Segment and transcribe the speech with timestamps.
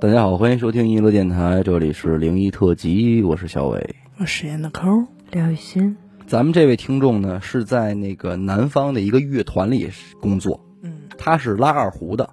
[0.00, 3.96] 大家好，欢迎收听一乐电台，这里是灵异特辑，我是小伟。
[4.18, 5.94] 我实验的抠，廖雨欣，
[6.26, 12.30] 咱们这位听众呢是在那个南方的一个乐团里工作，嗯，他是拉二胡的，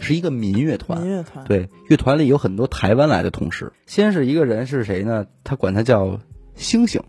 [0.00, 1.02] 是一个民乐团。
[1.02, 3.74] 民乐团，，对，乐团里有很多台湾来的同事。
[3.84, 5.26] 先是一个人是谁呢？
[5.44, 6.18] 他管他叫
[6.54, 7.02] 星星，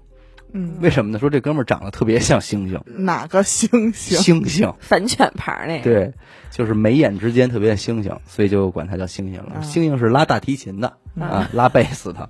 [0.53, 1.19] 嗯，为什么呢？
[1.19, 4.17] 说这哥们儿长得特别像猩猩，哪个猩猩？
[4.17, 4.75] 猩猩。
[4.79, 6.13] 反犬牌那个，对，
[6.51, 9.55] 就是眉眼之间特别像猩猩，所以就管他叫猩猩了。
[9.55, 12.29] 啊星星是拉大提琴的啊，拉贝斯的。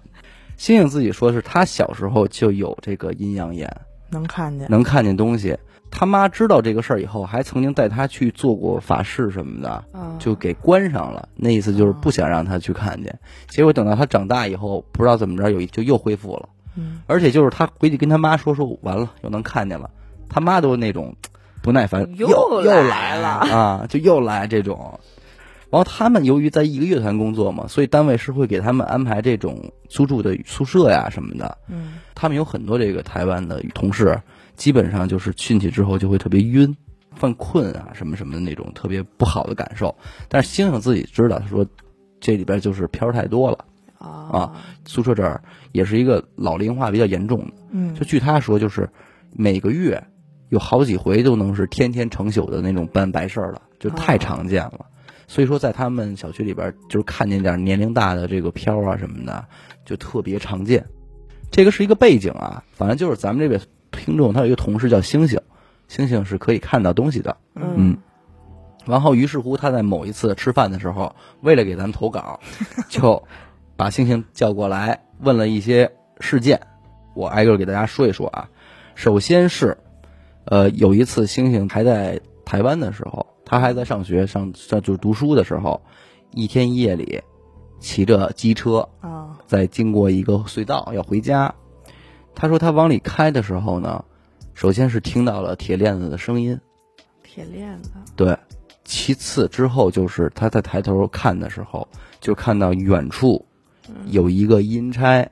[0.58, 3.76] 猩猩自己说是他小时候就有这个阴阳眼，
[4.09, 5.58] 能看见，能看见东西。
[5.92, 11.30] 他妈知道这个事儿以后，还曾经带他去做过法事什么的，嗯，就给关上了。
[11.36, 13.20] 那意思就是不想让他去看见。
[13.50, 16.50] 结果等到他长大以后，不知道怎么着，有一就又恢复了。
[16.76, 19.90] 嗯，而且就是他回去跟他妈说说，完了又能看见了，
[20.30, 21.16] 他妈都那种
[21.62, 25.00] 不耐烦，又又来来了啊，就又来这种。
[25.70, 31.58] 然后他们由于在一个乐团工作嘛，所以单位是会给他们安排这种租住的宿舍呀什么的。
[31.67, 34.16] 嗯，他们有很多这个台湾的同事，
[34.55, 36.76] 基本上就是进去之后就会特别晕、
[37.16, 39.95] 犯困啊什么什么的那种特别不好的感受。
[40.30, 41.66] 但是星星自己知道，他说
[42.20, 43.66] 这里边就是片儿太多了。
[44.09, 44.52] 啊
[44.86, 48.90] 宿舍这儿也是一个老龄化比较严重的，嗯，就据他说，就是
[49.32, 50.04] 每个月
[50.50, 54.86] 有好几回都能是天天成宿的那种办白事儿了，就太常见了。
[55.26, 59.45] 所以说，在他们小区里边，就是看见点年龄大的这个飘啊什么的，
[59.86, 60.86] 就特别常见。
[61.50, 63.60] 这个是一个背景啊，反正就是咱们这位
[63.92, 65.40] 听众，他有一个同事叫星星，
[65.88, 67.38] 星星是可以看到东西的。
[67.56, 67.98] 嗯嗯，
[68.86, 72.40] 然后于是乎他在某一次吃饭的时候，为了给咱们投稿，
[72.90, 73.23] 就
[73.84, 76.62] 把星星叫过来问了一些事件，
[77.16, 78.50] 我挨个给大家说一说啊。
[78.95, 79.78] 首先是，
[80.45, 85.81] 呃，有一次星星还在台湾的时候，他还在上学上上就是读书的时候，
[86.31, 87.23] 一天夜里
[87.81, 91.54] 骑着机车啊，在经过一个隧道要回家，
[92.33, 94.05] 他说他往里开的时候呢，
[94.54, 96.58] 首先是听到了铁链子的声音，
[97.21, 98.38] 铁链子，对，
[98.86, 101.86] 其次之后就是他在抬头看的时候，
[102.21, 103.45] 就看到远处
[104.08, 105.27] 有一个阴差，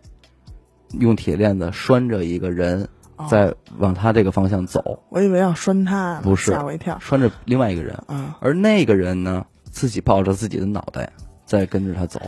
[1.00, 6.97] 用铁链子拴着一个人哦在往他这个方向走，我以为要拴他，不是吓我一跳。
[7.00, 11.12] 拴着另外一个人，嗯，而那个人呢，自己抱着自己的脑袋
[11.45, 12.19] 在跟着他走。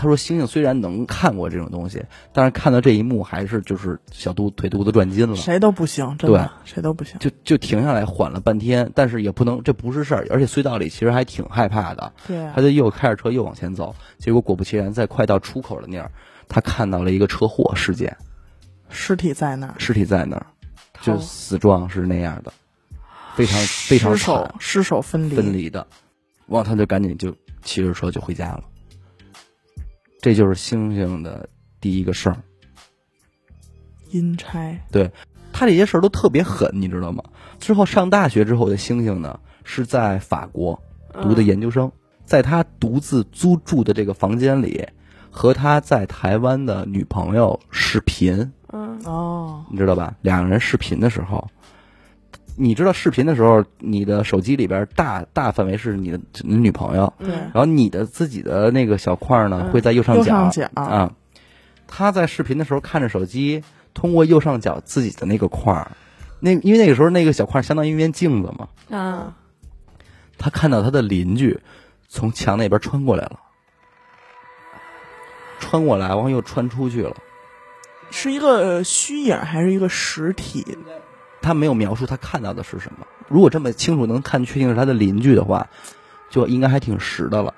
[0.00, 2.02] 他说：“星星虽然能看过这种东西，
[2.32, 5.36] 但是看到这一幕还是就是小肚腿肚子转筋了。
[5.36, 7.18] 谁都不行，真的，谁都不行。
[7.18, 12.10] 就就停下来缓了半天，但是也不能，这不是事儿，而且隧道里其实还挺害怕的。
[12.26, 16.10] 对啊他，就又开着车又往前走，结果果不其然，在快到出口的那儿，
[16.48, 18.16] 他看到了一个车祸事件，
[18.88, 20.46] 尸体在那儿，尸体在那儿，
[21.02, 22.50] 就死状是那样的，
[23.34, 25.86] 非常非常尸首惨，尸首分离，分离的。
[26.46, 28.64] 然后，他就赶紧就骑着车就回家了。
[30.20, 31.48] 这就是星星的
[31.80, 32.36] 第一个事儿。
[34.10, 35.10] 阴差，对
[35.52, 37.22] 他这些事儿都特别狠，你知道吗？
[37.58, 40.82] 之后上大学之后的星星呢，是在法国
[41.22, 41.90] 读的研究生，
[42.24, 44.86] 在他独自租住的这个房间里，
[45.30, 50.16] 和他在台湾的女朋友视频，嗯哦，你知道吧？
[50.22, 51.48] 两个人视频的时候，
[52.62, 59.72] 你知道视频的时候，你的手机里边大大范围是你的你女朋友，然后你的自己的那个小块呢嗯。
[59.72, 60.20] 会在右上角。
[60.20, 60.70] 右上角。
[60.74, 61.14] 啊。
[61.86, 65.92] 他在视频的时候看着手机，通过右上角自己的那个块儿，
[66.38, 69.34] 那因为那个时候那个小块儿相当于一面镜子嘛，啊。
[70.36, 71.60] 他看到他的邻居
[72.08, 73.40] 从墙那边穿过来了，
[75.58, 77.16] 穿过来，然后又穿出去了。
[78.10, 80.76] 是一个呃虚影还是一个实体？
[81.40, 83.06] 他没有描述他看到的是什么。
[83.28, 85.66] 如果这么清楚能看确定是他的邻居的话，
[86.30, 87.54] 就应该还挺实的了。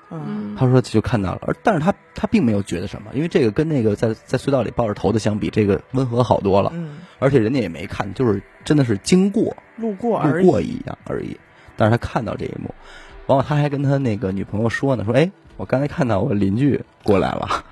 [0.57, 6.71] 他说就看到了，而但是他他并没有觉得什么，因为这个跟那个在在隧道里抱着头的相比，这个温和好多了。
[6.73, 10.45] 嗯，而且人家也没看，就是真的是经过路过而已。
[10.45, 11.37] 路过一样而已。
[11.75, 12.73] 但是他看到这一幕，
[13.27, 17.65] 完了他还跟他那个女朋友说呢，说哎，我刚才看到我邻居过来了。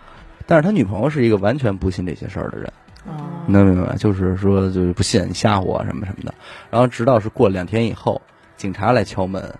[0.47, 3.95] 但是他女朋友是一个完全不信这些事儿的人，啊你能明白吗？
[3.97, 6.33] 就是说就是不信你吓唬我什么什么的。
[6.69, 8.21] 然后直到是过了两天以后，
[8.57, 9.53] 警察来敲门，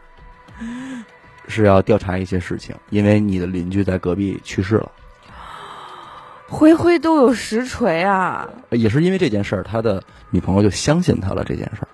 [1.48, 4.92] 是要调查一些事情，因为你的邻居在隔壁去世了。
[6.48, 8.48] 回回都有实锤啊！
[8.72, 11.88] 也是因为这件事儿，他的女朋友就相信他了这件事儿。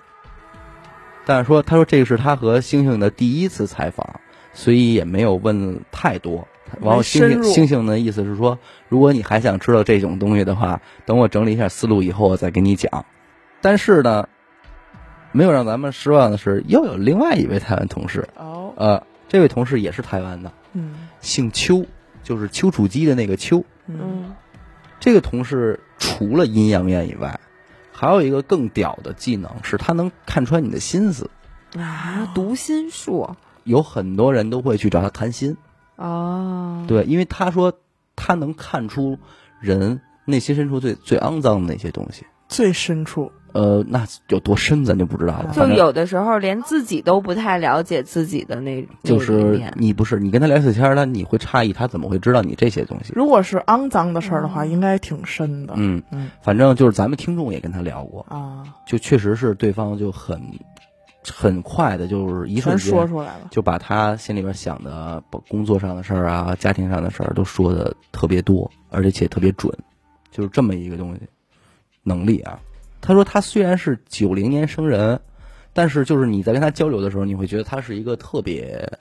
[1.26, 4.20] 但是说，他说这个是他和星星的第一次采访，
[4.58, 6.48] 所以也没有问太多。
[6.82, 8.58] 然后星星星星的意思是说，
[8.90, 13.06] 如果你还想知道这种东西的话，等我整理一下思路以后，我再给你讲。
[13.62, 14.28] 但是呢，
[15.32, 21.86] 没有让咱们失望的是，又有另外一位台湾同事，哦，呃，这位同事也是台湾的，嗯，姓邱，
[22.24, 23.64] 就是丘处机的那个邱。
[23.86, 24.36] 嗯嗯
[25.00, 27.40] 这个同事除了阴阳眼以外，
[27.94, 31.30] 还有一个更屌的技能，是他能看穿你的心思。
[31.78, 33.22] 啊，读心术
[33.68, 35.58] 有很多人都会去找他谈心，
[35.98, 37.74] 哦，对，因为他说
[38.16, 39.20] 他能看出
[39.60, 42.26] 人内心深处最最肮脏的那些东西。
[42.50, 45.52] 最深处，呃，那有多深咱就不知道了。
[45.54, 53.12] 就有的时候连自己都不太了解自己的那，就是你不是你跟他聊起天儿，他你会诧异他怎么会知道你这些东西。
[53.14, 55.74] 如果是肮脏的事儿的话，应该挺深的。
[55.76, 60.42] 嗯嗯反正就是咱们听众也跟他聊过，啊，就确实是对方就很
[61.34, 63.48] 很快的，就是一瞬间说间出来了。
[63.52, 69.76] 就把他心里边想的，包工作上的事儿啊，家庭上的事儿都说的特别多，而且且特别准，
[70.32, 71.22] 就是这么一个东西，
[72.04, 72.60] 能力啊。
[73.02, 75.20] 他说他虽然是九零年生人，
[75.74, 78.92] 但是就是你在跟他交流的时候，你会觉得他是一个特别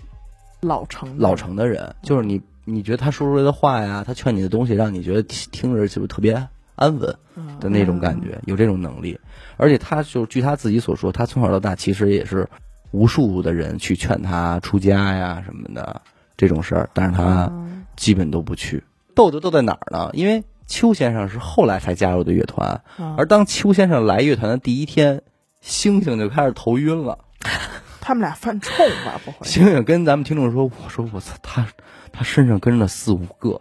[0.60, 6.46] 老成老成的人，就是你你觉得他说出来的话呀，他劝你的东西，让你觉得听听着就是特别
[6.76, 9.18] 安稳嗯的那种感觉，有这种能力。
[9.56, 12.48] 而且他就据他自己所说，他从小到大其实也是
[12.92, 16.00] 无数的人去劝他出家呀什么的
[16.36, 18.84] 这种事儿，但是他嗯基本都不去。
[19.14, 20.10] 逗就逗在哪儿呢？
[20.12, 25.22] 因为邱先生是后来才加入的乐团，啊而当邱先生来乐团的第一天，
[25.60, 27.18] 星星就开始头晕了。
[28.00, 28.72] 他们俩犯冲
[29.04, 29.20] 吧？
[29.24, 31.66] 不会 星星跟咱们听众说：“我说我操，他
[32.12, 33.60] 他身上跟着四五个。”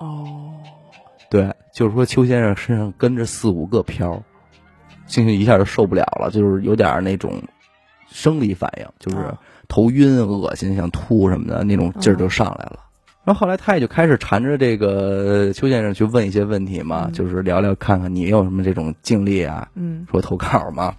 [0.00, 0.54] 哦，
[1.32, 4.22] 对，就是说邱先生身上跟着四五个飘儿，
[5.06, 7.42] 星星一下就受不了了，就是有点儿那种
[8.10, 12.80] 生理反应，就是啊头晕、恶心、想吐什么的那种劲儿就上来了。
[13.24, 20.94] 然后后来他也就开始缠着这个邱先生去问一些问题嘛，嗯就是聊聊看看你有什么这种经历啊，嗯说投稿嘛。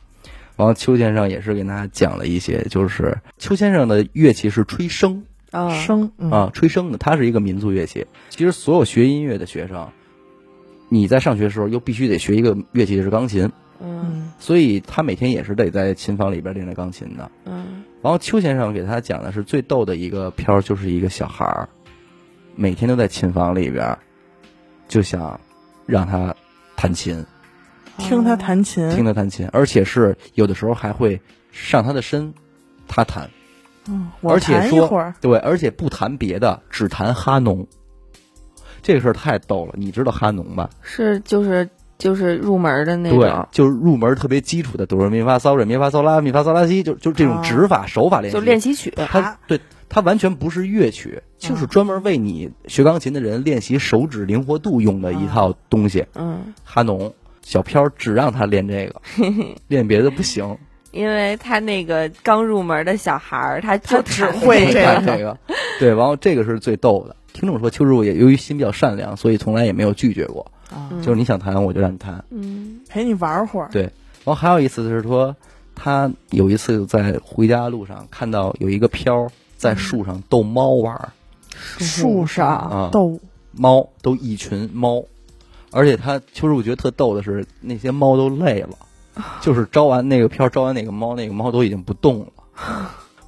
[0.56, 5.22] 然后邱先生也是给大家讲了一些，就是邱先生的乐器是吹笙，
[5.52, 8.08] 啊笙嗯啊，吹笙的，它是一个民族乐器。
[8.30, 9.90] 其实所有学音乐的学生，
[10.94, 13.52] 你在上学的时候又必须得学一个乐器，是钢琴，
[13.82, 17.32] 嗯嗯所以他每天也是得在琴房里边练着钢琴的。
[17.46, 21.68] 嗯然后邱先生给他讲的是最逗的一个片儿，就是一个小孩儿，
[22.56, 23.98] 每天都在琴房里边，
[24.88, 25.40] 就想
[25.88, 26.36] 让他
[26.76, 27.26] 弹琴，
[27.98, 31.20] 听他弹琴，听他弹琴，而且是有的时候还会
[31.52, 32.36] 上他的身，
[32.88, 33.32] 他弹。
[33.88, 37.68] 嗯，我而且说弹一会儿，对，而且不弹别的，只弹哈农。
[38.84, 40.70] 这个事儿太逗了，你知道哈农吧？
[40.84, 48.38] 是就是就是入门的那对，，就是入门特别基础的哆来咪发嗦瑞咪发嗦拉咪发嗦拉西，就就这种指法、手法练习。
[48.38, 56.06] 就练习曲，它对它完全不是乐曲，就是专门为你学钢琴的人练习手指灵活度用的一套东西。
[56.16, 59.02] 嗯，哈农小飘只让他练这个，
[59.68, 60.58] 练别的不行，
[60.92, 65.38] 因为他那个刚入门的小孩儿，他就他只会这个 个这个。
[65.80, 67.16] 对，然后这个是最逗的。
[67.34, 70.52] 听众说邱师傅也由于心比较善良，所以从来也没有拒绝过，
[71.02, 72.24] 就是你想谈我就让你谈。
[72.30, 72.82] 嗯。
[72.88, 73.82] 陪你玩会儿，对。
[73.84, 75.36] 然后还有一次是说，
[75.76, 81.12] 他有一次在回家的路上看到有一个飘儿在树上逗猫玩儿，
[81.80, 82.90] 树上啊。
[82.92, 83.20] 逗。
[83.56, 85.04] 猫都一群猫，
[85.70, 88.76] 而且他邱师傅觉得特逗的是，那些猫都累了，
[89.42, 92.28] 就是招完那个飘儿招完那个猫，那个猫都已经不动了。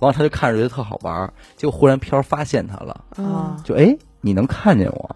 [0.05, 3.05] 然后他就看着觉得特好玩儿，结果忽然飘发现他了，
[3.63, 5.15] 就哎你能看见我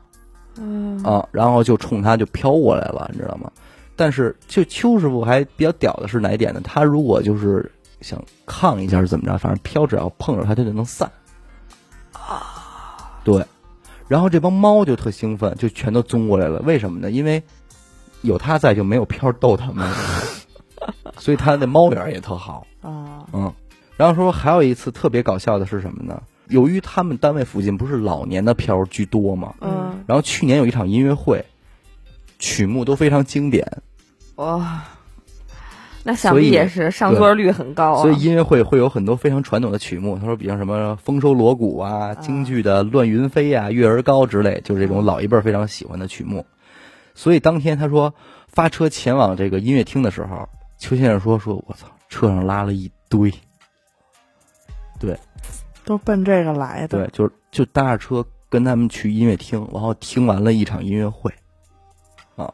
[0.58, 3.50] 嗯啊，然后就冲他就飘过来了，你知道吗？
[3.96, 6.62] 但是就邱师傅还比较屌的是哪一点呢？
[6.64, 11.10] 他如果就是想抗一下是怎么着，反正飘只要碰着他，他就能散。
[12.14, 13.46] 啊，对。
[14.08, 16.60] 然后这帮猫就特兴奋，就全都踪过来了。
[16.62, 17.12] 为什么呢？
[17.12, 17.42] 因为
[18.22, 19.88] 有他在，就没有飘逗他们，
[21.18, 22.66] 所以他的猫缘也特好。
[22.82, 23.54] 啊，嗯，
[24.00, 26.24] 然后说还有一次特别搞笑的是什么呢？
[26.48, 31.44] 由于他们单位附近不是老年的票儿居多嘛，嗯，然后去年有一场音乐会，
[32.40, 33.82] 曲目都非常经典，
[34.36, 34.86] 哇，
[36.04, 40.18] 那想必也是上座率很高啊，所以音乐会会有很多非常传统的曲目。
[40.18, 46.46] 他说，比方什么丰收锣鼓啊、京剧的《乱云飞》啊、《月儿高》之类，就是这种老一辈儿非常喜欢的曲目。
[47.16, 48.14] 所以当天他说
[48.48, 53.34] 发车前往这个音乐厅的时候，邱先生说：“说我操，车上拉了一堆，
[55.90, 61.34] 都奔这个来的，对，就是就搭着车跟他们去音乐厅，然后听完了一场音乐会，
[62.36, 62.54] 啊，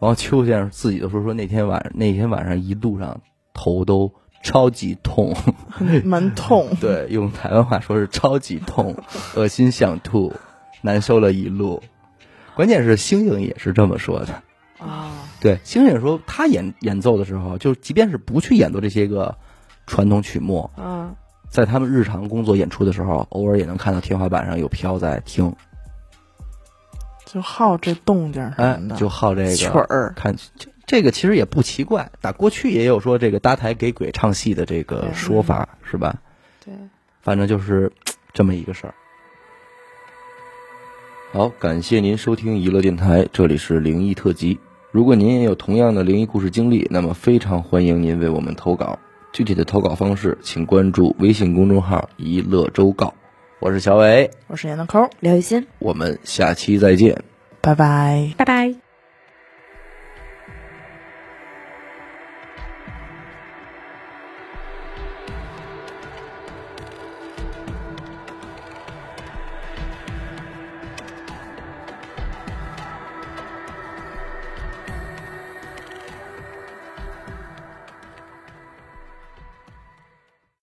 [0.00, 3.20] 然后邱先生自己就说说那天晚上那天晚上一路上
[3.54, 5.32] 头都超级痛，
[6.02, 8.96] 蛮痛， 对，用台湾话说是超级痛，
[9.36, 10.34] 恶心想吐，
[10.80, 11.80] 难受了一路。
[12.56, 14.42] 关键是星星也是这么说的，
[14.84, 19.36] 啊，对，星星说他演演奏的时候，就即便是不去演奏这些个
[19.86, 21.14] 传统曲目，嗯
[21.48, 25.54] 在他们日常工作演出的时候，偶尔也能看到天花板上有飘在听，
[27.24, 36.16] 就好这动静什哎就好这曲个儿，看这这个其实也不奇怪，打过去也有说这个搭台给鬼唱戏的这个说法，是吧？
[36.64, 36.74] 对，
[37.22, 37.90] 反正就是
[38.32, 38.94] 这么一个事儿。
[41.32, 44.58] 好，感谢您收听娱乐电台，这里是灵异特辑。
[44.92, 48.98] 如果您也有同样的灵异故事经历，那么非常欢迎您为我们投稿。
[49.36, 53.12] 具体的投稿方式，请关注微信公众号“一乐周告”。
[53.60, 57.22] 我是小伟，我是闫德抠，刘雨欣，我们下期再见。
[57.60, 58.32] 拜拜。
[58.38, 58.85] 拜拜。